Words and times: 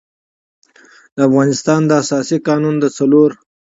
د 1.15 1.17
افغانستان 1.27 1.79
د 1.85 1.91
اساسي 2.03 2.37
قـانون 2.47 2.75
د 2.79 2.85
څلور 2.97 3.29